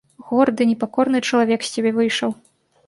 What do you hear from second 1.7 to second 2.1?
цябе